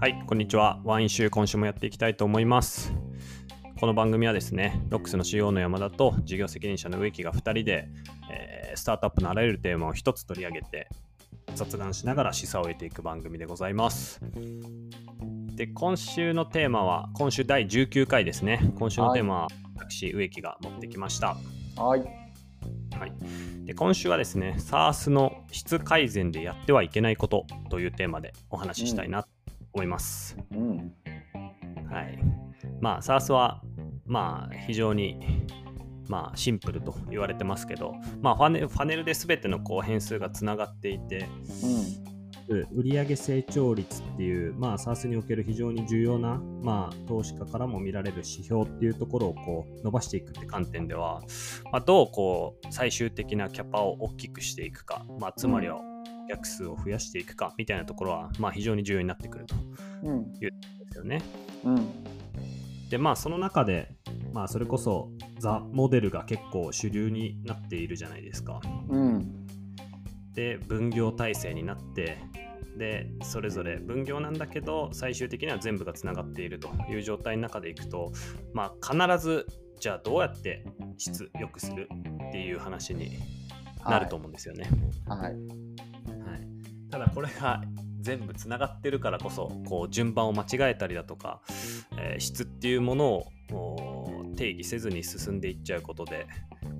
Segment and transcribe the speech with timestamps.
[0.00, 0.80] はい、こんにちは。
[0.84, 2.92] ワイン集今週もやっていきたいと思います。
[3.80, 7.88] この番組はですね、ロックスの CEO の山田と事業責任者の植木が2人で、
[8.30, 10.88] えースタートアップのあらゆるテーマを1つ取り上げて
[11.56, 14.20] 雑談しながら示唆を得ていく番組でございます。
[15.56, 18.72] で、今週のテーマは、今週第19回ですね。
[18.78, 21.36] 今週のテーマは、私、植木が持ってきました。
[21.74, 22.28] はい。
[22.96, 23.12] はい、
[23.64, 29.28] で今週はですね SARS の質改善でやってはいけないことというテーマでお話ししたいなと
[29.72, 30.36] 思います。
[30.52, 30.92] うん。
[31.90, 32.18] はい、
[32.80, 33.62] まあ SARS は
[34.06, 35.18] まあ非常に
[36.08, 41.26] まあシンプルと言われてますけど、まあ、ファネファネルで全てのこう変数がつながっていて
[42.72, 51.20] 売上成長率っていう、まあ、SARS における非常に重要な、まあ、投資家からも見られる指標っていうところをこう伸ばしていくって観点では、
[51.70, 55.97] まあ、どうこう最終的なキャパを大きくしていくか、まあ、つまりはお
[56.28, 59.54] 客数を増やしていくかみたいなところは、まあ、非常に重要になってくると
[60.04, 60.10] うん。
[60.10, 60.32] うん。
[60.38, 60.50] で
[60.92, 61.22] すよね。
[61.64, 61.88] うん。
[62.90, 63.90] でまあその中で、
[64.32, 68.60] まあ、それこそザ・モデルが結構主流になっているじゃないですか。
[68.88, 69.46] うん。
[70.34, 72.18] で分業体制になって
[72.76, 78.12] でそれぞれ分業なんだけど最終的には全部がつながっているという状態の中でいくと
[78.54, 79.46] まあ必ず
[79.80, 80.64] じゃあどうやって
[80.96, 81.88] 質良くする
[82.28, 83.18] っていう話に
[83.84, 84.70] なると思うんですよね。
[85.06, 85.20] はい。
[85.20, 85.87] はい
[86.90, 87.62] ただこれが
[88.00, 91.40] 全部つながってるからこそこう順番を間違えたりだとか、
[91.96, 93.06] えー質っていうもの
[93.52, 96.26] を定義せずに進んでいっちゃうことで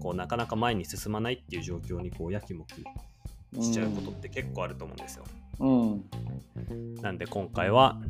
[0.01, 5.25] こうなかなか前に進まないっていう状況にこうやきもきしちゃうことって結構あると思うんですよ。
[5.27, 5.48] うん。
[5.59, 8.01] なんで今回は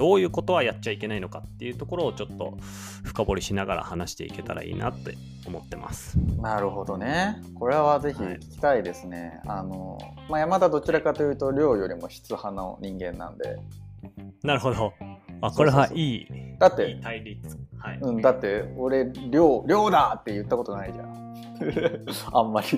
[0.00, 2.56] どういうことはやっちゃいけないのかっていうところをちょっと
[3.04, 5.14] 深掘りしながら話していけたらいいなって
[5.46, 6.16] 思ってます。
[6.40, 7.36] なるほどね。
[7.54, 9.42] これはぜひ聞きたいですね。
[9.46, 9.98] あの、
[10.30, 13.58] まあ、山田どちらかというと量よりも質派の人間なんで。
[14.42, 14.94] なるほど。
[15.42, 16.26] あこれはいい
[16.58, 17.58] だっていい対立。
[17.76, 17.98] はい。
[18.00, 21.36] うん、だって俺量量だって言ったことないじゃん。
[22.32, 22.68] あんまり。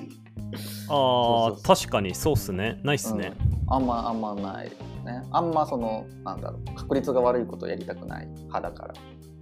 [0.89, 2.81] ああ確かにそうっすね。
[2.83, 3.31] ないっすね。
[3.67, 4.69] あんまあんまない。
[4.69, 5.23] ね。
[5.31, 8.93] あんまそのなんだろう確率が悪いことやりたくない派だから。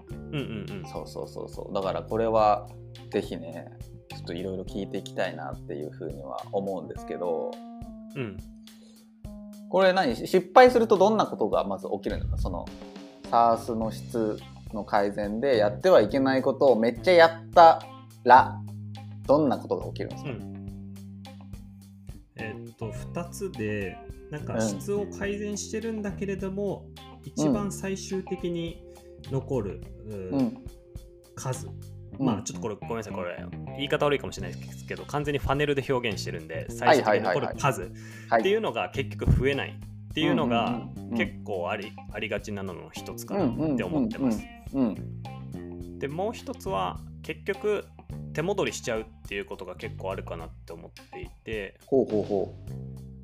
[0.09, 0.85] うんうんうん。
[0.87, 2.67] そうそうそうそうだからこれは
[3.11, 3.71] ぜひね
[4.09, 7.51] ちょっといろいろ聞いていきたいなっていうふうには思うんですけど
[8.15, 8.37] うん。
[9.69, 10.15] これ何？
[10.15, 12.27] 失敗するとどんなことがまず起きるの？
[12.27, 12.65] かその
[13.31, 14.37] SARS の質
[14.73, 17.81] の改善でやってはいけないことをめっちゃやった
[18.23, 18.59] ら
[19.25, 20.50] どんなことが起きるんですか、うん。
[22.81, 23.95] と2つで
[24.31, 24.61] なんかうん。
[24.61, 26.87] 質を改善してるんだけれども、
[27.23, 28.81] 一番最終的に
[29.29, 30.57] 残る、ううん。
[31.35, 32.25] 数、うん。
[32.25, 33.45] まあちょっとこれごめんなさいこれ
[33.77, 37.91] 言い方悪いかもしれないですけど完全にファネルで表現してるんで最終的に残る数
[38.29, 38.41] はい。
[38.41, 41.17] っていうのが結局増えないっていうのがうんうんうんうん。
[41.17, 44.43] 結構ありありがちなのの一つかなうんうんって思ってます。
[44.73, 45.99] うん。
[45.99, 47.85] でもう一つは結局
[48.33, 52.55] 手戻りしちゃうっていうことが結構あるかなって思っていてほうほうほ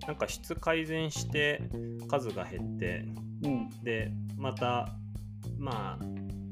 [0.07, 1.61] なんか質改善して
[2.07, 3.05] 数が減って
[3.43, 4.89] ううんでまた
[5.57, 6.05] まあ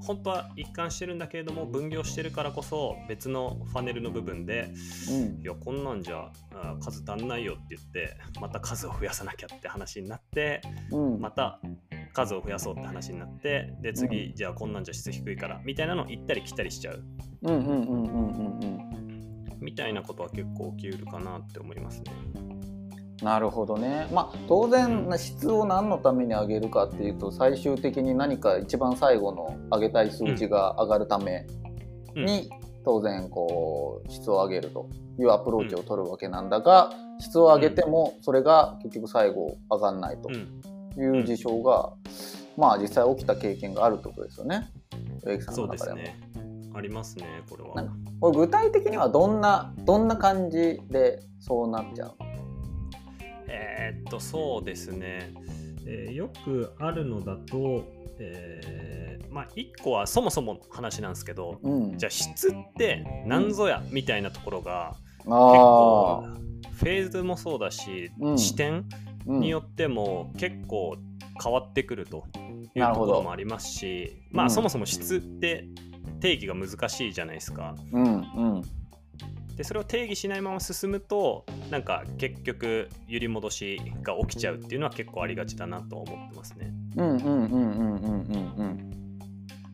[0.05, 4.71] 本当は一貫してるんだけれども分業してるからこそ別のファネルの部分で
[5.09, 5.41] うん。
[5.41, 10.61] いやこんなんじゃあ数足んないよって言ってまた数を増やさなきゃって話になって
[10.91, 11.19] うん。
[11.19, 11.59] また
[12.13, 17.03] 数を増やそうって話になってで次、じゃあこんなんじゃ質低いからみたいなの行ったり来たりしちゃう
[17.45, 18.85] うんうんうんうんうんうん
[19.61, 22.11] みたいなことは結構起きうるかなって思いますね。
[23.23, 24.07] なるほどね。
[24.11, 31.47] まあ当然質を何のために上げるかっていうと最終的に何か一番最後の上げたい数値が上がるため
[32.15, 32.49] うんに
[32.83, 34.87] 当然こう質を上げると
[35.19, 41.93] いうアプローチを取るわけなんだが質を上げてもそれが結局最後上がんないとうん、いう事象が
[42.57, 44.69] まあ実際起きた経験があるってことですよね。
[45.23, 45.99] 植木さんの中でも。
[46.75, 47.89] ありますね、これは。
[48.19, 52.15] これ具体的にはどんなどんな感じでそうなっちゃう？
[53.47, 55.33] えーっと、そうですね。
[55.87, 57.83] えーよくあるのだと、
[58.19, 68.37] えーまあ、1個はそもそもの話なんですけど、うん、じゃあ質って何ぞやみたいなところが結あ構ーフェーズもそうだし、うん。
[68.37, 68.85] 視点
[69.27, 69.39] うん。
[69.41, 70.97] によっても結構
[71.43, 72.23] 変わってくると
[72.75, 74.51] いうところもありますし、まあうん。
[74.51, 75.67] そもそも質って
[76.19, 77.75] 定義が難しいじゃないですか。
[77.91, 78.07] うんう
[78.59, 78.61] ん
[79.55, 86.73] でそれを定義しないまま進むとなんか結局揺り戻しが起きちゃうっていうのは結構ありがちだなと思ってますね。
[86.97, 88.91] うんうんうんうんうんうんうん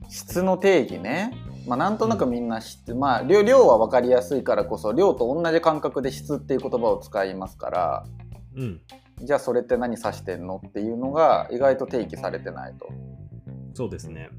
[0.08, 1.34] 質の定義ね
[1.66, 8.06] まあなんとなくみんな知って、まあ量量は分かりやすいからこそ量と同じ感覚で質っていう言葉を使いますから
[8.56, 8.82] うん。
[9.24, 12.90] じゃあそれって何指してんのっていうのが意外と定義されてないと。
[13.74, 14.30] そうですね。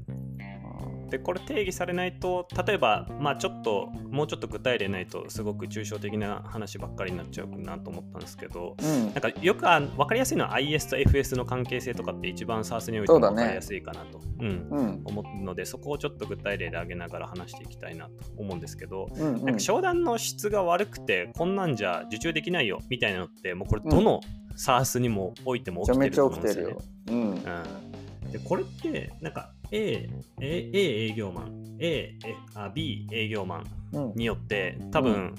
[1.13, 24.19] でこれ定義されないと例えばまあちょっともうちょっと具体例ないとすごく抽象的な話ばっかりになっちゃうなと思ったんですけど、うん、なんかよくあ分かりやすいのは IS と FS の関係性とかって一番 SARS においても分かりやすいかなとう、ね、うん、思うのでそこをちょっと具体例で挙げながら話していきたいなと思うんですけど、うんうん、なんか商談の質が悪くてこんなんじゃ受注できないよみたいなのってもうこれどの
[24.57, 26.75] SARS にもおいても起きてると思うんですよね。
[27.09, 30.09] うん、でこれってなんか A,
[30.39, 31.77] A, A 営業マン。
[31.79, 34.13] A, A あ B 営業マン。
[34.15, 35.35] によって、多分、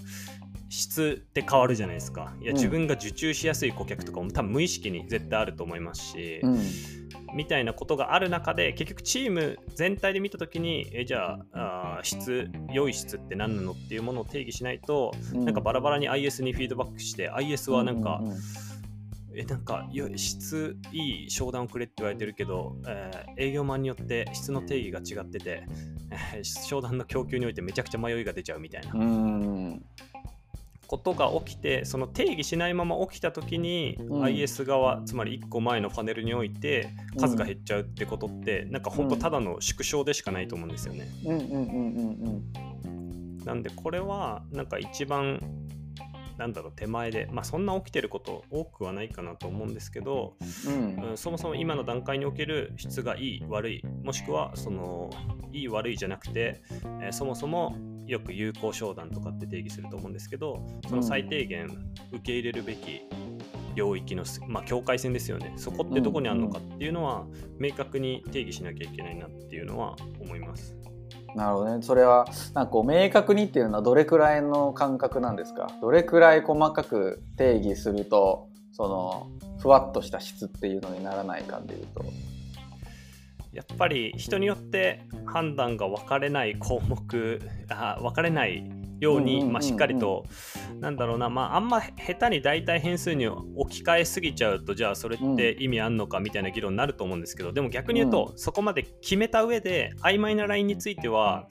[0.68, 2.34] 質って変わるじゃないですか。
[2.40, 6.60] いや、自分が受注しやすい顧客とかも多分無意識に絶対あると思いますし、うん、
[7.36, 18.38] みたいなことがある中で結局チーム全体で見た時にえじゃああ質良い質って何なのっていうものを定義しないと、うん、なんかバラバラに IS にフィードバックして IS はなんか、うんうんうん
[19.36, 25.66] えなんか質いい商談をくれって言われてるけど、えー、営業マンによって質の定義が違ってて、
[26.10, 28.94] えー、商談の供給においてめちゃくちゃ迷いが出ちゃうみたいな。
[30.86, 41.08] ことが起きてその定義しないまま起きた時に、うん、IS 側つまり1個前のパネルにおいて数が減っちゃうってことって、うん、なんか本当ただの縮小でしかないと思うんですよね。
[43.44, 45.40] なんでこれはなんか一番
[46.38, 50.34] なんだろう手前で、まあ、そんな起きてること多くはないかなと思うんですけど、
[50.66, 55.10] うん、うん、そもそも今の段階における質がいい悪いもしくはその
[55.52, 56.62] いい悪いじゃなくて、
[57.00, 57.76] えー、そもそも
[58.06, 61.66] よく有効商談とかって定義すると思うんですけどその最低限
[62.12, 63.02] 受け入れるべき
[63.74, 65.52] 領域の、まあ、境界線ですよね。
[65.56, 67.26] そこってどこにあるのかっていうのは
[67.58, 70.76] 明確に定義しなきゃいけないなっていうのは思います。
[71.34, 71.82] なるほどね。
[71.82, 75.70] それは、なんかこう、明確にっていうのはどれくらいの感覚なんですか？
[75.80, 79.26] どれくらい細かく定義すると、その、
[79.58, 82.04] ふわっとした質っていうのにならないかでいうと。
[83.52, 87.40] やっぱり人によって判断が分かれない項目
[87.70, 88.68] あ分かれない
[89.04, 90.24] ように、まあ、しっかりと、
[90.80, 101.46] なんだろうな、まあ、あんま下手に代替変数に置き換えすぎちゃうとじゃあそれって意味あんのかみたいな議論になると思うんですけどでも逆に言うと、そこまで決めた上で曖昧なラインについては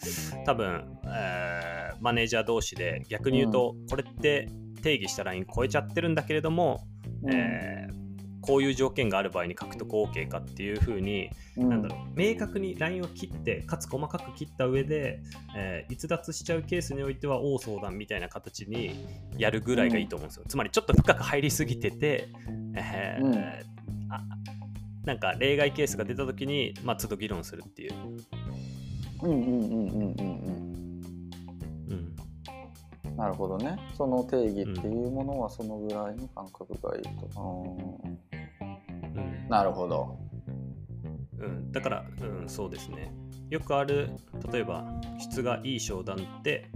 [0.45, 4.49] 多分、えー、マネージャー同士で逆に言うと、これって
[4.81, 6.81] 定義したライン超えちゃってるんだけれども、
[7.31, 8.02] えー
[8.43, 15.21] こういう条件がある場合に獲得 OK かっていうふうに、うん、なんだろう明確にラインを切ってかつ細かく切った上で、
[15.55, 19.07] えー、逸脱しちゃうケースにおいては大相談みたいな形に
[19.37, 22.27] やるぐらいがいいと思うんですよ、うん、つまりちょっと深く入りすぎてて、
[22.75, 23.35] えー、うん、
[24.13, 24.21] あ
[25.05, 27.93] なんか例外ケースが出た時に、まあ、都度議論するっていう。
[29.21, 30.53] うんうんうんうんうん
[33.05, 33.15] うん。
[33.17, 33.77] なるほどね。
[33.95, 37.77] その定義っていうものはそのぐらいの感覚がいいと。
[38.03, 38.32] うん
[39.53, 40.17] なるほど。
[41.39, 43.13] うん、だから、うん、そうですね。
[43.51, 44.09] よくある、
[44.51, 44.83] 例えば、
[45.19, 46.71] 質がいい商談って、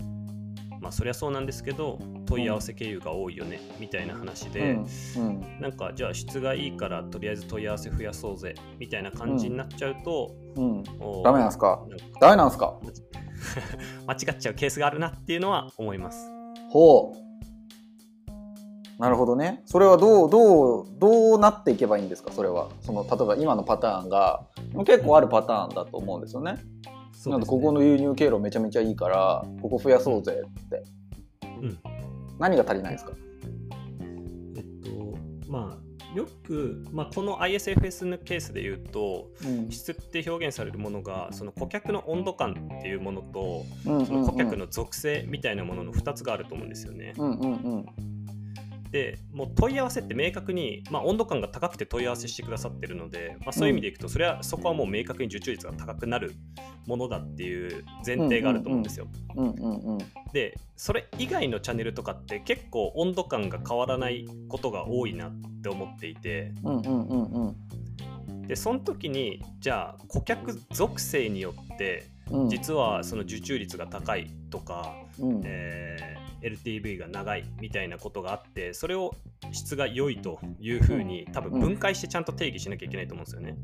[0.80, 1.98] まあ、そりゃそうなんですけど、
[2.28, 4.86] 問い合わせ経由が多いよね、みたいな話で、うん
[5.18, 10.84] うん、なんか、じゃあ質がいいから、とりあえず問い合わせ増やそうぜ、みたいな感じになっちゃうと、うんうん、
[11.24, 11.84] ダメなんすか
[12.22, 12.80] ダメなんすか？
[14.06, 16.30] 間違っちゃうケースがあるなっていうのは思います。
[16.70, 17.27] ほう。
[19.00, 19.62] なるほどね。
[19.66, 22.32] それはどう、どう、どうなっていけばいいんですか？
[22.32, 22.70] それは。
[22.82, 24.48] その、例えば今のパターンが、
[24.86, 26.54] 結構あるパターンだと思うんですよね。
[26.54, 26.60] ね
[27.28, 30.84] なんでここの輸入経路めちゃめちゃいいから、ここ増やそうぜって。
[31.62, 31.78] うん。
[32.40, 33.12] 何が足りないですか？
[34.56, 47.14] えっと、まあ、よく、まあ、この ISFS のケースで言うと、うん、質って表現されるものがその顧客の温度感っていうものと、うんうんうん、その顧客の属性みたいなものの2つがあると思うんですよね。
[47.18, 48.17] うんうんうんで
[49.34, 56.34] もう問い合わせって明確に、まあ、温度感が高くて問い合わせしてくださってるので、まあ、そういう意味でいくとそれはそこはもう明確に受注率が高くなる
[56.86, 59.08] ものだっていう前提があると思うんですよ。
[60.34, 66.54] でそれ以外のチャンネルとかって結構温度感が変わらないことが多いなって思っていて。
[68.48, 72.06] でその時にじゃあ顧客属性によって
[72.48, 79.16] 実はその受注率が高いとか、うん、えー LTV が長いみたいなことがあってそれを
[79.52, 83.58] 質が良いというふうに多分分解してちゃんと定義しなきゃいけないと思うんですよね。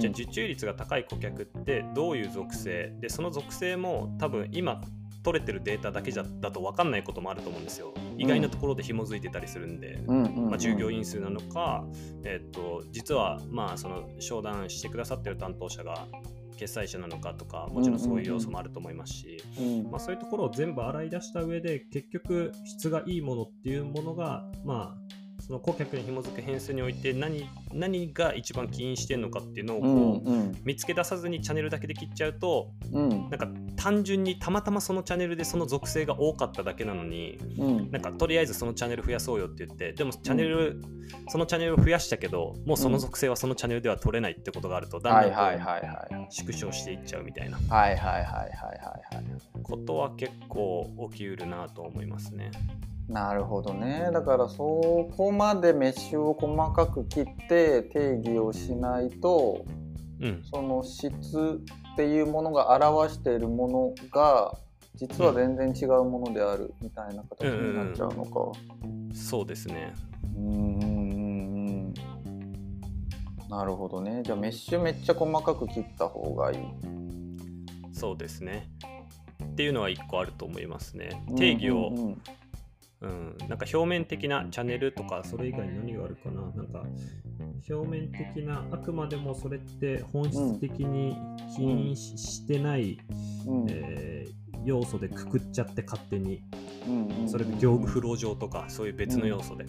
[0.00, 2.92] じゃあ受注率が高い顧客ってどういう属性？
[3.00, 4.80] でその属性も多分今
[5.22, 7.92] 取れてるデータだけじゃだと分かんないこともあると思うんですよ。
[8.16, 11.84] 意外なところで紐づいてたりするんで、まあ、従業員数なのか、
[12.24, 16.06] えー、と実はまあその商談してくださってる担当者が
[16.60, 19.42] 決済者なのかとかもちろんそういう要素もあると思いますし、
[19.90, 24.99] まあ、そういうところを全部洗い出した上で結局質がいいものっていうものがまあ
[25.40, 30.56] その顧客に紐づく変数において何何が一番起因してるのかっていうのをこう、うんうん。
[30.64, 33.08] 見つけ出さずにチャンネルだけで切っちゃうとうん。
[33.08, 37.90] なんか単純にたまたまそのチャンネルでその属性が多かっただけなのにうん。
[37.90, 40.80] なんかとりあえずそのチャンネル増やそうよって言ってでもチャンネル、
[41.28, 48.46] そのチャンネルを増やしたけどもうその属性はそのチャンネルでは取れないってことがあるとだんだん縮小していっちゃうみたいなはいはいはいはいは
[49.12, 49.62] いはい。
[49.62, 52.50] ことは結構起きうるなと思いますね。
[53.10, 59.64] なるほどねだからそこまでメッシュを細かく切って定義をしないと
[60.20, 61.62] うん、その質
[61.92, 64.52] っていうものが表しているものが
[64.94, 68.52] 実は全然違うものであるみたいな形になっちゃうのか。
[69.14, 69.94] そうですね。
[70.36, 71.10] うんうんうん
[71.66, 71.94] うん
[73.48, 76.58] なるほどねじゃあメッシュめっちゃ細かく切った方がいい。
[77.92, 78.68] そうですね。
[79.42, 81.22] っていうのは一個あると思いますね。
[81.36, 82.22] 定義を、うんうんうん
[83.02, 86.42] うん、なんか表面的なチャンネルとかそれ以外に何があるかな。
[86.42, 86.84] なんか
[87.68, 91.16] 表面的なあくまでもそれって本質的に
[91.56, 92.98] 起因し,、してない、
[93.46, 93.66] うん。
[93.68, 96.42] えー要素でくくっちゃって勝手に。
[96.88, 99.66] うんそれが業務フロー上とかそういう別の要素で。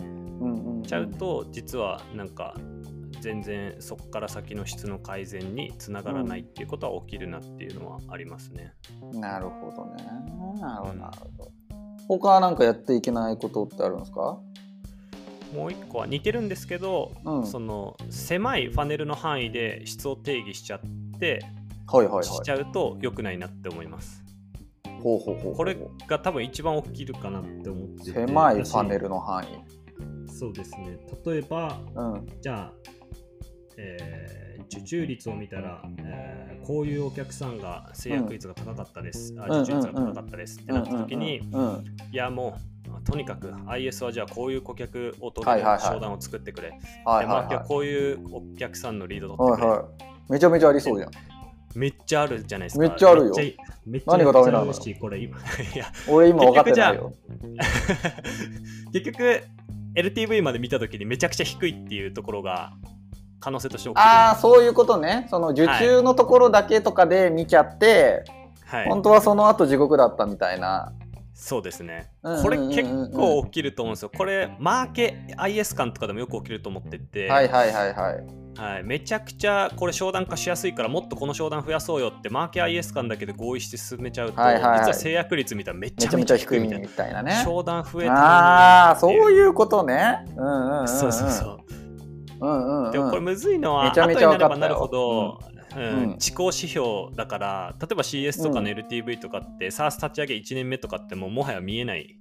[0.87, 2.55] ちゃうと実はなんか
[3.19, 8.73] 全然そこから先の質の改善につながらないっていうことは起きるなっていうのはありますね。
[9.13, 10.03] なるほどね。
[10.59, 11.51] なるほど。
[12.19, 14.37] 他はなんかやっていけないことってあるんですか？
[15.53, 21.39] もう一個は似てるんですけど、うんその狭いファネルの範囲で質を定義しちゃって
[21.87, 22.23] はいはいはい。
[22.23, 24.23] しちゃうと良くないなって思います。
[25.01, 25.77] ほうほうほうこれ
[26.07, 29.47] が多分一番起きるかなって思ってて狭いパネルの範囲。
[30.29, 32.27] そうですね例えばうん。
[32.41, 32.73] じゃあ、
[33.77, 34.40] えー
[34.71, 49.37] 受注率を見たら、えーこういうお客さんが制約率が高かったです、あうん受注率が高かったですってなった時に、うんうんいやもうとにかく IS はじゃあこういう顧客を取れるはいはいはい商談を作ってくれ、はいはいでマーケははこういうお客さんのリードい。
[49.37, 50.31] 取ってくれ、はいはい。
[50.33, 51.11] めちゃめちゃありそうじゃん。
[51.73, 52.81] めっちゃあるじゃないですか。
[52.81, 53.33] めっちゃあるよ
[53.85, 54.73] めっちゃ何がダメなの？
[54.99, 55.37] これ今。
[55.37, 55.41] い
[55.77, 57.13] や、俺今分かってないよ。
[58.93, 59.41] 結局
[59.95, 62.73] LTV まで見たときにめちゃくちゃ低いっていうところが
[63.41, 63.89] 可能性として。
[63.95, 65.27] ああ、そういうことね。
[65.29, 68.23] その受注のところだけとかで見ちゃって、
[68.65, 70.93] はい、本当はその後地獄だったみたいな。
[71.33, 72.11] そうですね。
[72.21, 74.11] こうんれ結構起きると思うんですよ。
[74.15, 78.41] これ、マーケ IS 感とかでもよく起きると思ってて、はいはいはいはい。
[78.57, 86.87] はいめちゃくちゃこれ商談化しやすいからもっとこの商談増やそうよってマーケ IS 感だけで合意して進めちゃうと、はいはいはい実は制約率見たらめちめちゃめちゃ低いみたいな。
[86.89, 87.41] たいなね。
[87.45, 90.25] 商談増えたああ、そうういうことね。
[90.35, 90.87] うんうんうん、うん。
[90.87, 91.80] そうそうそう。
[92.41, 92.91] うんうんうん。
[92.91, 102.17] でもこれむずいのは、めちゃめちゃ後になればなるほど、うんうん思考指標だから例えば CS とかの LTV とかって、SARS 立ち上げ1年目とかってもうもはや見えない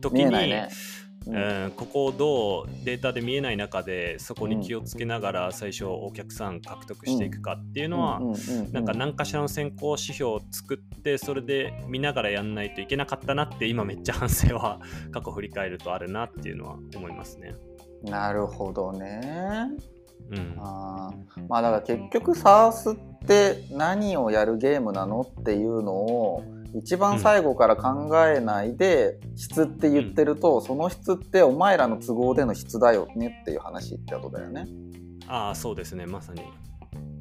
[0.00, 0.68] 時見にえないね。
[0.70, 14.80] うんうんここをどうデータで見えない中でそこに気をつけながら最初お客さん獲得していくかっていうのは、うんうんうんなんか何かしらの先行指標を作ってそれで見ながらやんないといけなかったなって今めっちゃ反省は
[15.12, 17.54] 過去振り返るとあるなっていうのは思いますね。
[18.04, 19.70] なるほどね。
[20.30, 22.96] うん、あーまあだから結局 SARS っ
[23.26, 26.44] て何をやるゲームなのっていうのを
[26.74, 34.66] 一番最後から考えないで質って言ってると、その質ってお前らの都合での質だよねっていう話ってことだよね。
[35.26, 36.42] ああそうですねまさに。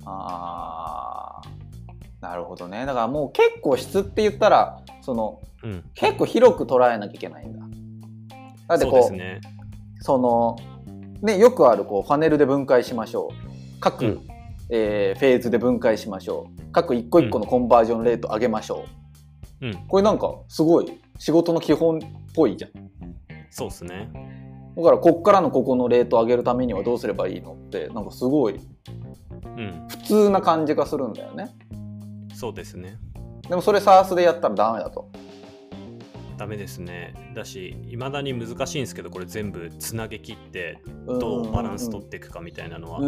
[0.06, 7.60] あーなるほどねだからもう結構質って言ったらそのうん、結構広く捉えなきゃいけないんだ。
[8.68, 9.40] だってこうですね。
[10.02, 10.58] その
[11.24, 13.80] ねよくあるこうパネルで分解しましょう。
[13.80, 14.28] 各、うん。
[14.70, 16.72] えーフェーズで分解しましょう。
[16.72, 18.86] 各一個一個のコンバージョンレート上げましょ
[19.62, 22.00] う、うん、これなんかすごい仕事の基本っ
[22.34, 22.72] ぽいじゃん。
[23.50, 24.12] そうですね。
[24.76, 28.60] だからこっからのここのレート上げるためにはどうすればいいのってなんかすごい
[29.58, 31.52] うん、普通な感じがするんだよね。
[32.34, 32.98] そうですね。
[33.48, 35.10] でもそれ SARS でやったらダメだと
[36.38, 37.14] ダメですね。
[37.36, 43.00] だし、いまだに難しいんですけど、これ全部つなげ切って、どうバランス取っていくかみたいなのは。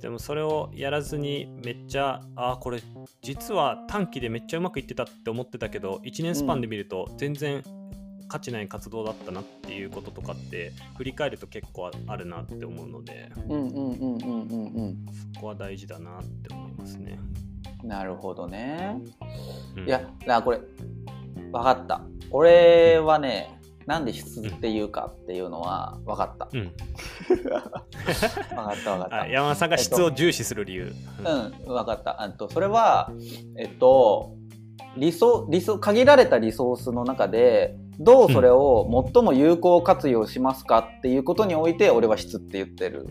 [0.00, 2.82] でもそれをやらずにめっちゃあーこれ
[3.22, 7.64] 実は短期でめっちゃうまくいってたって思ってたけど1年スパンで見ると全然
[8.28, 13.32] 価値ない活動だったなっていうこととかって振り返ると結構あるなって思うので
[15.34, 17.18] そこは大事だなって思いますね。
[17.82, 18.98] なるほどね
[19.76, 20.60] うんいや、だからこれ、
[21.52, 22.02] 分かった。
[22.30, 26.48] 俺はね、なんで質っていうかっていうのは分かった。
[26.52, 26.72] うん、
[27.32, 29.22] 分かった分かった。
[29.22, 30.92] あ山田さんが質を重視する理由。
[31.18, 32.20] うん、分かった。
[32.20, 33.12] あと、それは、
[33.56, 34.34] えっと、
[34.96, 43.06] リソリソ限られたリソースの中でどうそれを最も有効活用しますかっていうことにおいて俺は質って言ってる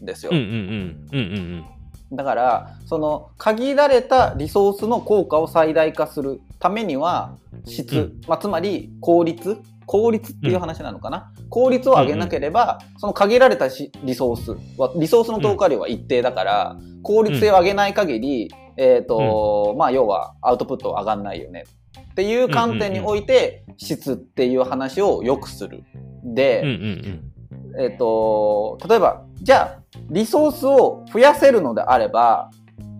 [0.00, 0.32] んですよ。
[0.32, 1.64] うんうんうんうんうん
[2.12, 7.36] だからその限られたリソースの効果を最大化するためには
[7.66, 8.20] 質、うん。
[8.28, 9.58] まあ、つまり効率。
[9.86, 21.64] 効率っていう話なのかな、効率を上げなければ、その限られたしリソースはリソースの投下量は一定だから、効率性を上げない限り、えっ、と、まあ要はアウトプット上がんないよね。
[22.10, 25.84] っていう観点において、質っていう話をよくする。
[26.24, 27.32] で、うんうん
[27.78, 32.50] えっ、と、例えば、じゃあ、リソースを増やせるのであれば、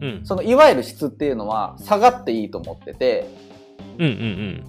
[0.01, 0.09] うん。
[0.09, 3.29] うんそのいわゆる質っていうのは下がっていいと思ってて、
[3.99, 4.65] うんうん。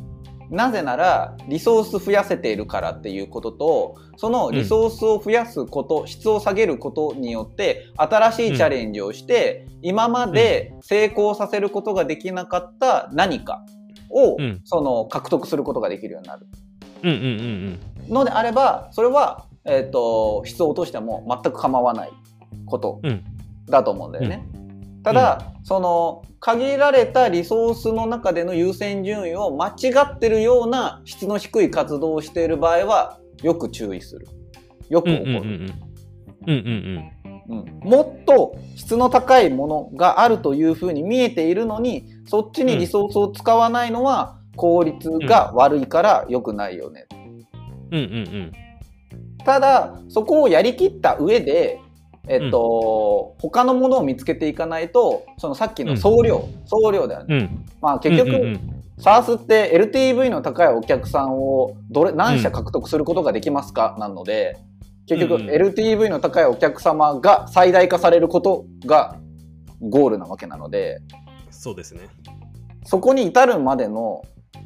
[0.49, 13.65] なぜならリソース増やせているからっていうことと、そのリソースを増やすこと、質を下げることによって新しいチャレンジをして、今まで成功させることができなかった何か
[14.09, 14.61] を、うん。
[14.63, 16.47] その獲得することができるようになる。
[17.03, 18.13] うんうんうんうん。
[18.13, 22.11] のであれば、それは、えっ、と、質を落としても全く構わない
[22.65, 23.23] ことうん。
[23.65, 24.47] だと思うんだよね。
[25.03, 34.27] ただ、その限られたリソースの中での優先順位を間違ってるような質の低い活動をしている場合はよく注意する。
[34.89, 35.49] よくうんうん起こる。
[35.49, 35.69] うん
[36.47, 37.11] うん
[37.49, 37.59] うん。
[37.59, 37.89] うん。
[37.89, 47.05] もっと質の高いものがあるというふうに見えているのにそっちにリソースを使わないのは効率が悪いから良くないよね。
[47.91, 48.07] うんうんう
[48.45, 48.66] ん
[49.47, 51.79] ただそこをやりきった上で、
[52.27, 57.35] えっと他のものを見つけていかないとそのさっきの総量、総量だよね。
[57.35, 57.65] うん。
[57.81, 58.83] まあ結局、うんうんうん。
[58.99, 64.57] SARS って LTV の高いお客さんをどれ何社獲得することができますか、なので
[65.07, 65.49] 結局うんうん。
[65.49, 69.15] LTV の高いお客様が最大化されることが
[69.79, 70.99] ゴールなわけなので
[71.51, 72.01] そうですね。
[72.83, 74.23] そこに至るまでの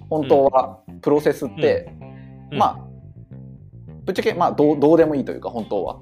[0.09, 1.93] 本当はプロセスって、
[2.51, 2.57] うん。
[2.57, 2.90] まあ
[4.05, 6.00] ぶっちゃけまあどうどうでもいいというか本当は。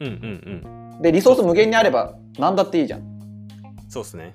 [0.00, 1.02] うんうんうん。
[1.02, 3.02] でリソース無限にあれば何だっていいじゃん。
[3.88, 4.32] そうですね。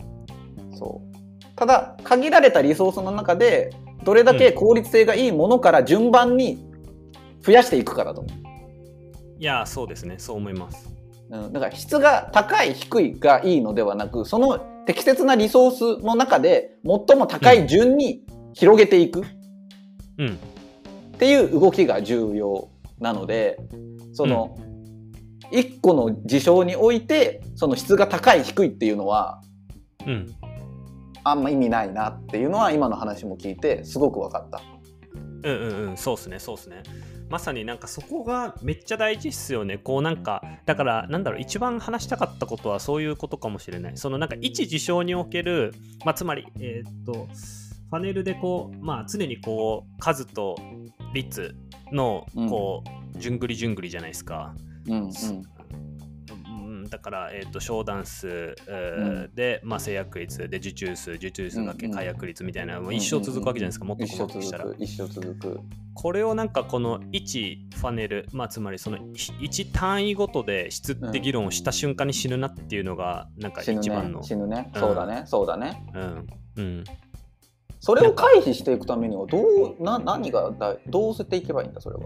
[0.78, 1.56] そう。
[1.56, 3.72] ただ限られたリソースの中で
[4.04, 6.66] どれだけ効率性がいいものから順番に
[7.42, 8.30] 増やしていくからと思
[9.40, 10.16] いやそうですね。
[10.18, 10.90] そう思います。
[11.32, 19.24] う、うん、だから質が高い低いがいいのではなくその適切なリソースの中で最も高い順に広げていく。
[20.18, 20.28] うん。
[21.16, 23.60] っていう動きが重要なので
[24.14, 24.58] その、
[25.52, 29.42] 一個の事象においてその質が高い低いっていうのは
[30.06, 30.36] うん。
[31.24, 34.62] あんま意味ないなっていうのは今の話も聞いてすごく分かった。
[35.44, 35.98] うんうんうん。
[35.98, 36.84] そうっすねそうっすね。
[37.30, 39.78] まさになんかそこがめっちゃ大事っすよね。
[39.78, 43.98] こうなんかだからなんだろう一番話したかったことはそういうことかもしれない。
[43.98, 45.74] そのなんか一事象における
[46.06, 47.28] まあつまりえーっと
[47.92, 50.56] パネルでこうまあ常にこう数と
[51.14, 51.56] 率
[51.92, 52.84] のこ
[53.16, 54.54] う、じゅんぐりじゅんぐりじゃないですか。
[54.88, 55.02] うんうん。
[55.02, 61.98] うんだから、えー、と小段数、えーうで、まあ、制約率で受注数受注数だけうんうん。
[61.98, 64.64] 解約率みたいなのも一生続くわけじゃないですか、もっと一生細かくしたら。
[64.66, 65.60] 続く一生続く。
[65.94, 74.26] これをなんかこの1ファネル、まあ、つまりその1単位ごとで質って議論をした瞬間に死ぬなっていうのがなんか一番の、ね。
[74.26, 75.24] 死ぬね、うんそうだね。
[75.26, 75.84] そうだね。
[75.94, 76.28] うん。
[76.58, 76.84] うん
[77.80, 82.04] それを回避していくためにはどうな何がだどうしていけばいいんだそれは。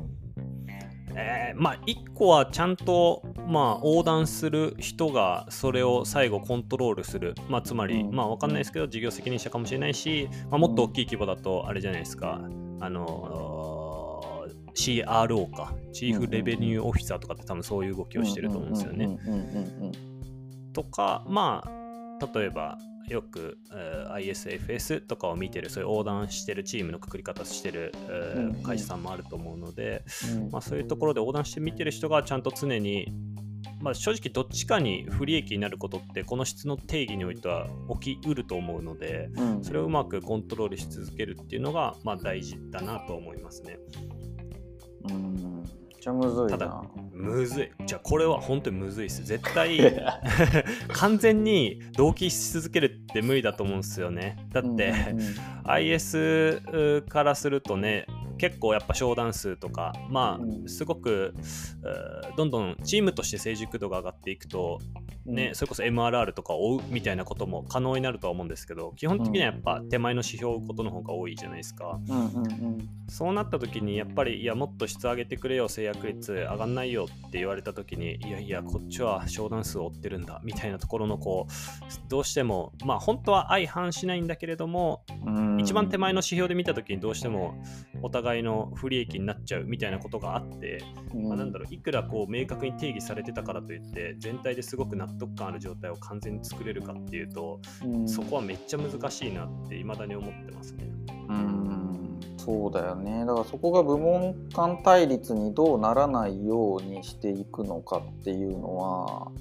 [1.15, 8.15] えーまあ1個はちゃんと、まあ、横断する人がそれを最後コントロールする、まあ、つまり、うん。
[8.15, 12.41] まあわかんないですけど事業責任者かもしれないし、まあ、もっと大きい規模だとあれじゃないですか。
[12.79, 15.73] あの CRO か。
[15.91, 19.19] チーフレベニューオフィサーとかって多分そういう動きをしてると思うんですよね。
[20.73, 27.91] とかまあ例えばよく、えー ISFS とかを見てるそういう横断してるチームのくくり方してる、
[28.63, 30.03] 会社さんもあると思うので、
[30.35, 30.51] うん。
[30.51, 33.11] まあ、そういうところで横断して見てる人がちゃんと常に、
[33.81, 37.67] まあ、正直どっちかに不利益になることってこの質の定義においては
[38.01, 39.63] 起きうると思うのでうん。
[39.63, 43.79] それをうまくコントロールし続けるっていうのが、まあ、大事だなと思いますね。
[45.09, 45.52] うん
[46.03, 47.71] ちゃむずいなただむずい。
[47.85, 49.23] じゃあこれは本当にむずいです。
[49.23, 49.79] 絶対
[50.91, 54.37] 完全に同期し続けるって無理だと思うんですよね。
[54.51, 55.35] だって、うんうん
[55.65, 56.61] IS
[57.07, 58.05] からするとね
[58.37, 64.79] 結構やっぱ商談数とかまうんあすごく、えーどんどんチームとして成熟度が上がっていくと
[65.25, 65.55] ね、うん。
[65.55, 71.99] それこそ MRR とかを追うみたいなことも可能になるとは思うんですけど基本的にはやっぱ手前の指標を追うことの方が多いじゃないですか。
[73.09, 87.55] そうなった時にやっぱりいやもっと質上げてくれよ制約率上がんないよって言われた時にいやいやこっちは商談数を追ってるんだみたいなところのこうどうしてもまあ本当は相反しないんだけれどもうん一番手前の指標で見た時にどうしても
[88.01, 90.83] お互いの不利益になっちゃうみたいなことがあって、
[91.13, 98.07] うんまあ、なんだろういくらこう明確に定義されてたからといって全体ですごく納得感ある状態を完全に作れるかっていうとうん。
[98.07, 100.85] そこはめっちゃ難しいなって未だに思ってますね。
[101.29, 102.19] うん。
[102.37, 103.25] そうだよね。
[103.25, 109.31] だからそこが部門間対立にどうならないようにしていくのかっていうのは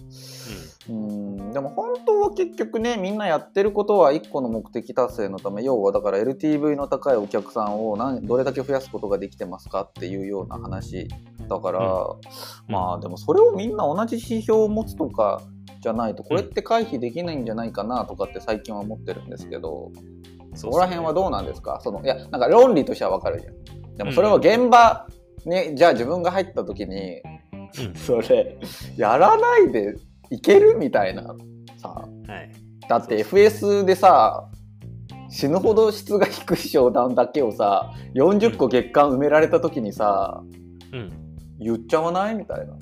[0.89, 1.53] うん。
[1.53, 11.09] でも本当は結局ねみんなやってることは1個の目的達成のため要はだから LTV の高いお客さんを何どれだけ増やすことができてますかっていうような話
[11.49, 11.81] だから、
[12.69, 15.43] まあでもそれをみんな同じ指標を持つとか
[15.83, 19.91] じゃないとこれって回避できないんじゃないかなとかって最近は思ってるんですけど、
[20.51, 21.81] うん、そこら辺はどうなんですか？
[21.83, 23.97] そのいやなんか論理としてはわかるじゃん。
[23.97, 25.07] でもそれは現場
[25.45, 27.21] に、じゃあ自分が入った時に
[27.79, 27.95] うん。
[27.97, 28.59] それ
[28.97, 29.97] やらないで
[30.31, 31.35] いけるみたいな
[31.77, 31.89] さ。
[31.89, 32.53] はい。
[32.89, 34.49] だって FS でさ
[35.31, 40.43] 死ぬほど質が低い商談だけをさ40個月間埋められた時にさ
[40.93, 41.11] うん、
[41.59, 42.35] 言っちゃわない？
[42.35, 42.75] みたいな。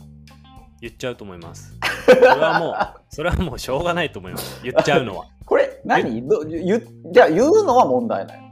[0.81, 1.77] 言っちゃうと思います。
[2.07, 4.63] それはもう、 それはもうしょうがないと思います。
[4.63, 5.27] 言っちゃうのは。
[5.45, 6.27] これ何？
[6.29, 8.51] ど言じゃあ言うのは問題ない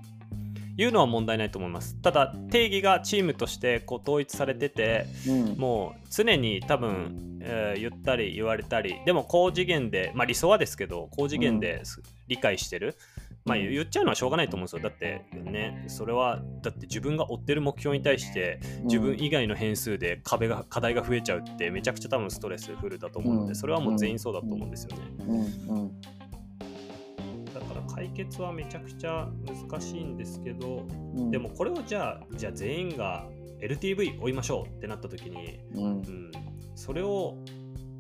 [0.77, 2.01] 言うのは問題ないと思います。
[2.01, 12.97] ただ、定義がチームとしてこう統一されてて、うんもう常に多分、えー言ったり言われたり、でも高次元で、まあ理想はですけど、高次元です理解してる。
[13.49, 13.71] まあうん。
[13.71, 14.83] 言っちゃうのはしょうがないと思うんですよ。
[14.83, 23.57] だってね、それは、だって自分が追ってる目標に対して、自分以外の変数で壁が課題が増えちゃうってめちゃくちゃ多分ストレスフルだと思うので、うん。
[23.57, 25.03] それはもう全員そうだと思うんですよね。
[27.55, 29.29] だから解決はめちゃくちゃ
[29.71, 31.31] 難しいんですけど、うん。
[31.31, 33.27] でもこれをじゃあじゃあ全員が
[33.61, 35.85] LTV 追いましょうってなった時に、うん。
[35.85, 36.31] うん、
[36.75, 37.37] それを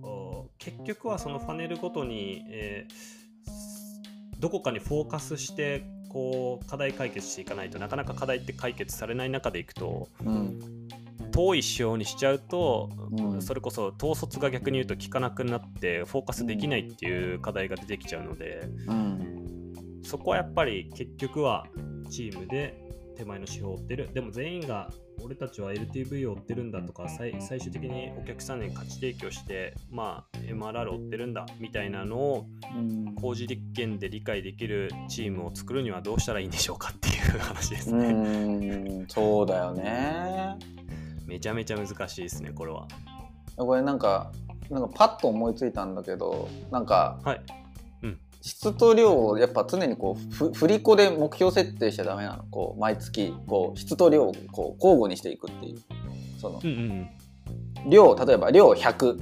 [0.02, 3.17] お結局はそのファネルごとに、えー
[4.38, 10.58] どこかにフォーカスしてこう課題解決していかないとなかなか課題って解決されない中でいくとうん
[11.38, 13.42] 遠い仕様にしちゃうと、うん。
[13.42, 20.00] それこそ統率が逆に言うと効かなくなってフォーカスできないっていう課題が出てきちゃうので、うん。
[20.02, 21.66] そこはやっぱり結局は
[22.10, 22.87] チームで
[23.18, 24.08] 手前の指標を追ってる。
[24.14, 24.88] でも全員が
[25.22, 33.14] 俺たちは LTV を追ってるんだとか最最終的にお客さんに価値提供してまあ MRR を追ってるんだみたいなのをうん。
[33.16, 39.08] 工事立憲で理解できるチームを作るにはどうしたらいいんでしょうかっていう話ですうね、ん。
[39.08, 40.54] そうだよね。
[41.26, 42.86] めちゃめちゃ難しいですねこれは。
[43.56, 44.30] これなんか
[44.70, 47.40] なんかパッと思いついたんだけどなんかはい
[48.40, 52.44] 質と量をやっぱ常にこうふ振り子で目標設定しちゃダメなの。
[52.44, 55.78] こう毎月こう質と量をこう交互にしていくっていう。
[56.40, 56.78] そのうんうん
[57.84, 57.90] うん。
[57.90, 59.18] 量例えば量100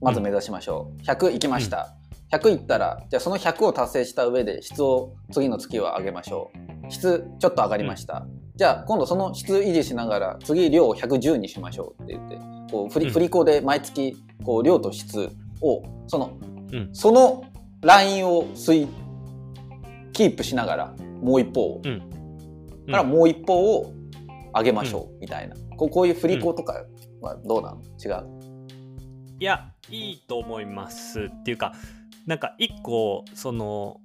[0.00, 1.94] まず目指しましょう、100いきました、
[2.30, 6.50] 100いったらじゃあその100を達成した上で質を次の月は上げましょ
[6.88, 6.90] う。
[6.92, 12.38] 質ちょっと上がりました、じゃあ今度その質維持しながら次量を110にしましょうって言って
[12.70, 13.12] こう振り,、うん。
[13.12, 15.30] 振り子で毎月こう量と質
[15.62, 16.38] をその
[16.72, 16.90] うん。
[16.92, 17.44] その
[17.82, 18.88] ラインを推
[20.12, 21.62] キープしながらもう一方。
[21.62, 22.00] を、うん。
[22.90, 23.92] からもう一方を
[24.54, 26.84] 上げましょうみたいな、こうこういう振り子とか
[27.20, 28.26] はどうなの違う？
[29.38, 31.22] いやいいと思います。
[31.22, 31.74] っていうか
[32.26, 34.00] なんか一個その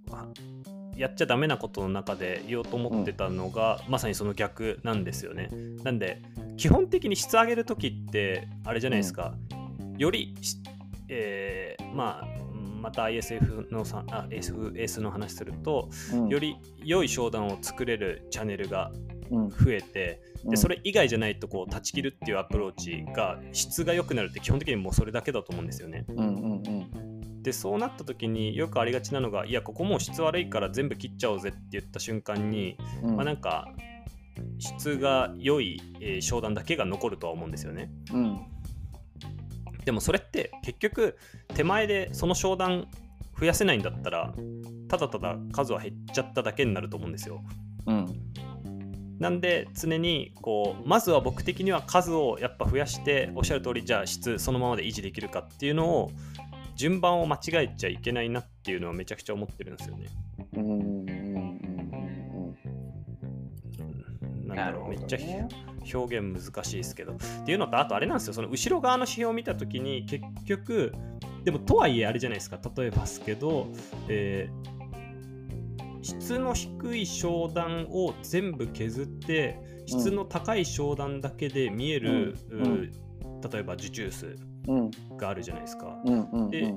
[0.97, 5.49] やっちゃダメなことの中で言おうと思ってたのが、まさにその逆なんですよね。
[5.83, 6.21] なんで
[6.57, 9.35] 基本的に質上げる時ってあれじゃないですか、
[9.97, 10.57] よりし、
[11.07, 12.27] えーまあ
[12.81, 16.27] また ISF のさあ SF の話すると、うん。
[16.27, 18.91] より良い商談を作れるチャンネルが
[19.31, 19.49] うん。
[19.49, 20.49] 増えて、うん。
[20.51, 26.05] でそれ以外じゃないとこう断ち切るっていうアプローチが質が良くなるって基本的にもうそれだけだと思うんですよね。
[26.09, 27.43] うんうんうん。
[27.43, 33.15] でそうなった時によくありがちなのがいやここもう質悪いから全部切っちゃおうぜって言った瞬間に、うん。
[33.15, 33.67] まあなんか
[34.59, 37.91] 質が良い、えー商談だけが残るとは思うんですよね。
[38.13, 38.41] うん
[39.85, 41.17] でもそれって結局
[41.53, 42.87] 手前でその商談
[43.39, 44.33] 増やせないんだったら
[44.87, 47.41] ただただ数は減っちゃっただけになると思うんですよ。
[47.87, 48.31] うん
[49.19, 56.11] なんで常にこうまずは僕的には数をやっぱ増やしておっしゃる通りじゃあ質そのままで維持できるかっていうのを
[56.75, 60.07] 順番を間違えちゃいけないなっていうのはめちゃくちゃ思ってるんですよね。
[60.57, 61.05] うん
[64.47, 65.47] なんだろう、めっちゃね
[65.93, 67.13] 表現難しいですけど。
[67.13, 67.15] っ
[67.45, 68.33] ていうのとあとあれなんですよ。
[68.33, 70.93] その後ろ側の指標を見た時に結局
[71.43, 72.59] でもとはいえあれじゃないですか。
[72.75, 73.67] 例えばですけど、
[74.07, 82.61] えー、質の低い商談を全部削って質の高い商談だけで見える、うん。
[82.61, 82.91] うん。
[83.41, 84.91] 例えば受注数うん。
[85.17, 85.97] があるじゃないですか。
[86.49, 86.73] で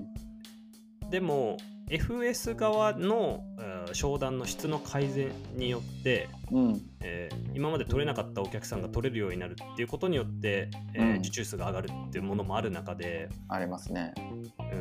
[1.10, 1.58] でも
[1.90, 3.53] FS 側の、えー
[3.94, 14.12] 商談の質の改善によって、うんえー今まで取れなかったお客さんが取れるようになるっていうことによって、えーうん受注数が上がるっていうものもある中で、ありますね。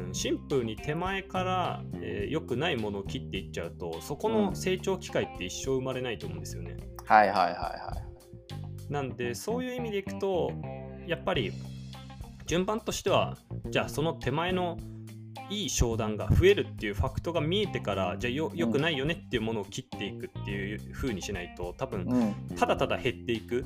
[0.07, 6.77] うん、シンプルに手前から、えー良くないものを切っていっちゃうとそこの成長機会って一生生まれないと思うんですよね。
[7.05, 7.97] はいはいはいは
[8.89, 10.51] なんでそういう意味でいくと
[11.07, 11.53] やっぱり
[12.45, 13.37] 順番としては
[13.69, 14.77] じゃあその手前の
[15.53, 23.63] いい商談が増えるっていうファクトが見えてからじゃあよよくないよねっていうものを切っていくっていう風にしないと多分ただただ減っていく。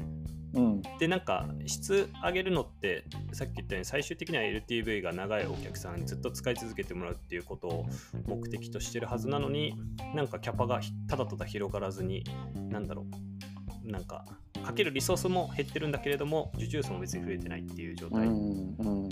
[0.53, 0.81] うん。
[0.99, 7.85] でなんか質上げるのってさっき言ったように最終的には LTV が長いお客さんにずっと使い続けてもらうっていうことを
[8.27, 9.75] 目的としてるはずなのに
[10.15, 12.23] なんかキャパがひただただ広がらずに
[12.55, 13.91] なんだろう。
[13.91, 14.25] なんか
[14.65, 19.09] かけるリソースも減ってるんだけれども受注数も別に増えてないっていう状う態、んうん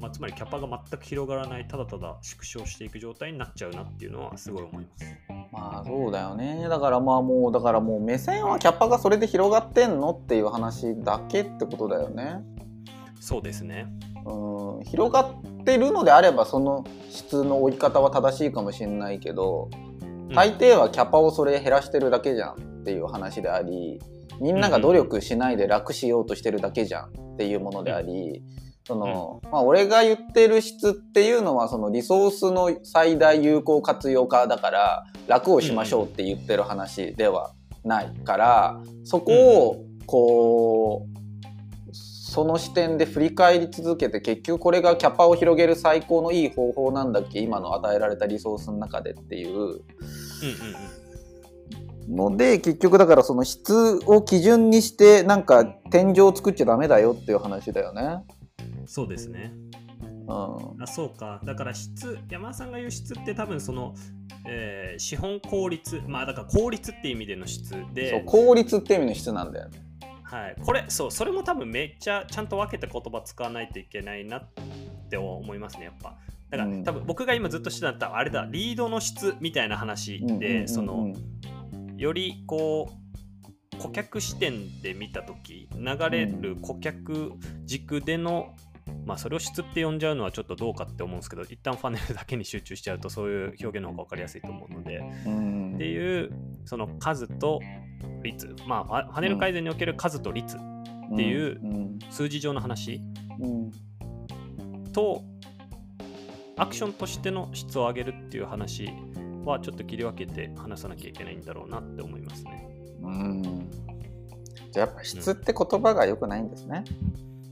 [0.00, 5.04] まあ、つまりキャパが全く広がらないただただ縮小していく状態になっちゃうなっていうのはすごい思います。
[5.52, 12.38] まあそうだよねだからまあもうだからもう目線はキャパがそれで広がってんのっていう話だけってことだよね。
[13.20, 13.86] そうですね。
[14.24, 19.68] うん広がってるのであればその質の追い方は正しいかもしれないけど
[20.02, 24.00] うん大抵はキャパをそれ減らしてるだけじゃんっていう話であり
[24.40, 28.42] みんなが努力しないで楽しようとしてるだけじゃんっていうものであり、
[28.86, 37.52] そのまあ、俺が言ってる質っていうのはそのリソースの最大有効活用化だから楽をしましょうって言ってる話では
[37.84, 39.32] ないからそこ
[39.68, 41.20] をこう
[41.92, 49.50] その視点で振り返り続けて結局これがキャパを広げる最高のいい方法なんだっけ今の与えられたリソースの中でっていう。
[49.50, 49.76] うんうんう
[52.08, 52.16] ん。
[52.16, 58.24] ので結局だからその質を基準にしてなんか天井を作っちゃダメだよっていう話だよね。
[58.90, 59.52] そうですね。
[60.26, 61.40] うんあそうか。
[61.44, 63.94] だから質山田さんが言う質って多分その、
[64.46, 69.78] えー資本効率まあだから効率っていう意味での質そうで、効率っていう意味の質なんだよね。
[70.24, 74.48] はい、これそうそれも多分めっちゃちゃんと分けた言葉使わないといけないなっ
[75.08, 76.16] て思いますねやっぱ。
[76.50, 76.82] だから、うん。
[76.84, 80.68] 多分僕が今ずっとしてたあれだリードの質みたいな話で、うんうんうんうん。
[80.68, 81.12] その
[81.96, 87.32] よりこう顧客視点で見た時流れる顧客
[87.64, 88.54] 軸での、
[89.06, 95.02] まあそれを質って呼んじゃうのはちょっとどうかって思うんですけど一旦ファネルだけに集中しちゃうとそういう表現の方が分かりやすいと思うので。
[95.26, 95.74] うん。
[95.74, 96.30] っていう
[96.64, 97.60] その数と
[98.22, 98.54] 率。
[98.66, 100.60] まあファファネル改善における数と率っ
[101.16, 101.98] ていううん。
[102.10, 103.00] 数字上の話
[103.40, 103.70] うん。
[104.92, 105.22] と
[106.56, 108.90] アクションとしての質を上げるっていう話
[109.44, 112.68] はちょっと切り分けて話さなきゃいけないんだろうなって思いますね。
[113.02, 113.70] うん。
[114.70, 116.84] じゃあやっぱ質って言葉が良くないんですね。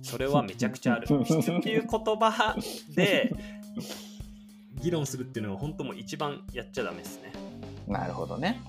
[0.02, 1.06] それはめちゃくちゃある。
[1.24, 2.56] 質っていう言葉
[2.94, 3.34] で
[4.80, 7.32] 議論するっていうのは本当もう一番やっちゃダメですね。
[7.86, 8.60] なるほどね。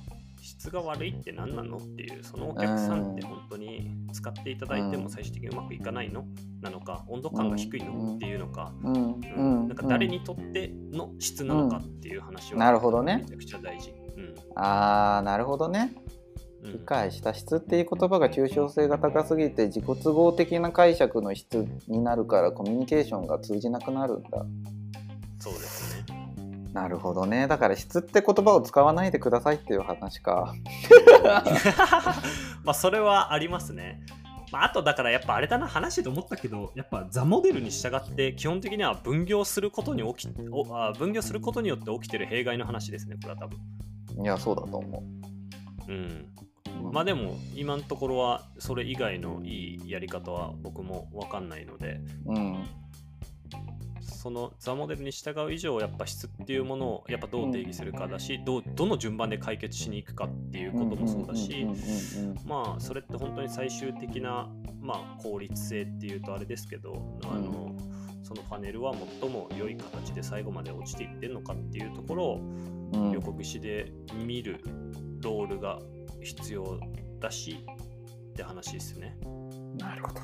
[0.42, 6.26] 質が悪いって何なのっていうそのお客さんって本当に使っていただいても最終的にうまくいかないの
[6.62, 13.94] なのか温度感が低いのっていうのか、うんううんんなんか誰にとっての質なのかっていう話はなるほどねめちゃくちゃ大事。
[14.18, 15.94] うんああなるほどね。
[16.64, 24.46] うん理解した質っていう言葉が抽象性が高すぎて自己都合的な解釈の質になるからコミュニケーションが通じなくなるんだ。
[25.40, 26.20] そうですね。
[26.74, 27.48] なるほどね。
[27.48, 30.54] だから質って言葉を使わないでくださいっていう話か。
[32.64, 34.02] まあそれはありますね。
[34.52, 43.60] まあ、あとだからやっぱあれだな話してて思ったけどやっぱザモデルに従って基本的には分業することに起きおあ分業することによって起きてる弊害の話ですねこれは多分。
[44.24, 45.04] いやそうだと思
[45.88, 46.26] うん。
[46.84, 46.92] う。
[46.92, 52.68] まあでも今のところはそれ以外のいいやり方は僕も分かんないのでうん
[54.02, 61.66] そのザモデルに従う以上やっぱ質っていうものをやっぱどう定義するかだしどうどの順番で解決しに行くかっていうこともそうだし
[62.46, 64.50] まあそれって本当に最終的な、
[64.82, 67.74] まあ、効率性っていうとあれですけど、あの
[68.24, 72.42] そのパネルは最も良い形で最後まで落ちていってるのかっていうところを
[72.94, 73.12] うん。
[73.12, 73.92] 予告しで
[74.26, 74.60] 見る
[75.22, 75.80] ロールが
[76.22, 76.80] 必要
[77.20, 77.66] だし
[78.32, 79.18] って話ですね。
[79.78, 80.22] なるほど。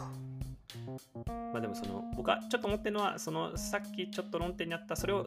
[1.27, 5.25] まあでもその僕はちょっと思ってるのはそのさっきちょっと論点にあったそれを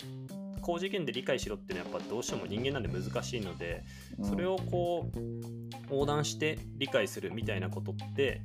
[0.60, 3.84] 高次元で理解しろっていうのはやっぱどうしても人間なんで難しいので
[4.22, 5.18] それをこう
[5.90, 8.42] 横断して理解するみたいなことって、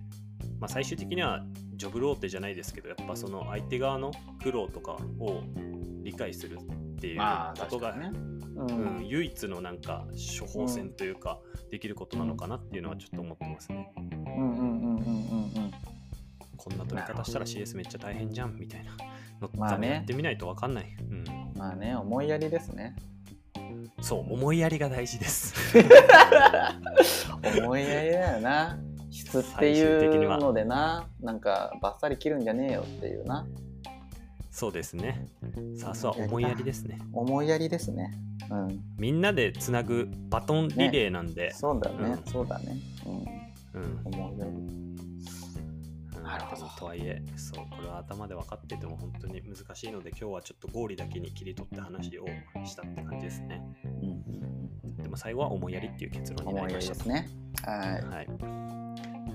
[0.60, 1.44] まあ、最終的には
[1.76, 5.42] ジョブローテじゃないですけどやっぱその相手側の苦労とかを
[6.04, 7.96] 理解するっていうまあことが、
[8.68, 10.06] 確かにねううんん、唯一のなんか
[10.40, 11.40] 処方箋というか、
[11.72, 13.92] できることなのかなっていうのはちょっと思ってますね。
[13.98, 15.72] うんうんうんうんうんうん。
[16.58, 18.96] こんな取り方したら CS めっちゃ大変じゃんみたいな。
[19.42, 19.90] のまあね。
[19.90, 21.24] やってみないと分かんない、うん。
[21.56, 22.96] まあね思いやりですね。
[24.02, 25.54] そう、思いやりが大事です。
[27.64, 28.80] 思いやりだよな。
[29.10, 31.08] 質っていうのでな。
[31.22, 33.46] なんかバッサリ切るんじゃねえよっていうな
[34.54, 35.28] そうですね。
[35.76, 37.00] さあ、そうは思いやりですね。
[37.12, 38.14] 思いやりですね。
[38.52, 38.84] うん。
[39.00, 42.32] みんなでつなぐバトンリレーなんで、そうだね、うん。
[42.32, 42.78] そうだね。
[43.74, 43.82] うん。
[43.82, 44.52] うん、思いやり。
[44.52, 44.84] うん
[46.22, 46.68] なるほど。
[46.78, 52.26] とはいえ、そう、これは頭で分かってても本当に難しいので、今日はちょっと合理だけに切り取って話を
[52.64, 53.62] したって感じですね。
[53.84, 57.28] うんでも最後は思いやりっていう結論になりましたね。
[57.66, 58.06] はい。
[58.06, 58.83] はい。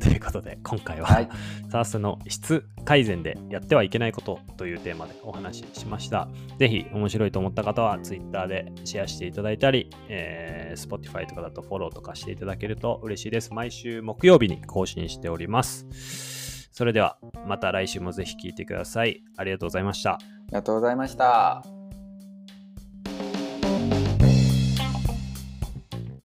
[0.08, 1.28] ということで、今回は、はい
[1.68, 6.28] SARS の質改善でやってはいけないことというテーマでお話ししました。
[6.58, 13.52] ぜひ面白いと思った方は Twitter でシェアしていただいたり、えー Spotify とかだとフォローとかしていただけると嬉しいです。
[13.52, 16.68] 毎週木曜日に更新しております。
[16.72, 19.22] それではまた来週もぜひ聞いてください。
[19.36, 20.12] ありがとうございました。
[20.12, 20.18] あ
[20.48, 21.77] りがとうございました